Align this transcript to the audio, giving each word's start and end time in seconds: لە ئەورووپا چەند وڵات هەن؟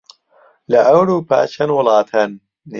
لە 0.71 0.79
ئەورووپا 0.87 1.39
چەند 1.53 1.71
وڵات 1.77 2.07
هەن؟ 2.15 2.31